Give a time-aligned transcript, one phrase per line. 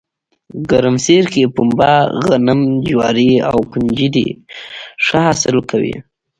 [0.69, 1.93] ګرمسیر کې پنه،
[2.25, 4.27] غنم، جواري او ُکنجدي
[5.05, 5.95] ښه حاصل کوي